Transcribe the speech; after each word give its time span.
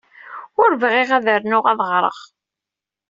Ur 0.61 0.71
bɣiɣ 0.81 1.09
ad 1.17 1.25
rnuɣ 1.41 1.65
ad 1.71 1.79
ɣreɣ. 1.89 2.17